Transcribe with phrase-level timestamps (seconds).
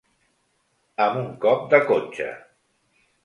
[1.05, 2.31] Amb un cop de cotxe.